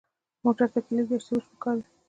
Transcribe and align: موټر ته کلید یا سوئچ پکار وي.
موټر 0.43 0.67
ته 0.73 0.79
کلید 0.85 1.07
یا 1.13 1.19
سوئچ 1.27 1.45
پکار 1.51 1.75
وي. 1.79 1.89